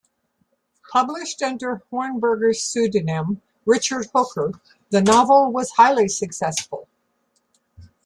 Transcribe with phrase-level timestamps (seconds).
[0.91, 6.87] Published under Hornberger's pseudonym, Richard Hooker, the novel was highly successful.